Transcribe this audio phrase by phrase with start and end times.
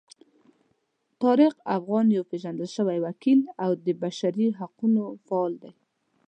[1.21, 5.71] طارق افغان یو پیژندل شوی وکیل او د بشري حقونو فعال دی.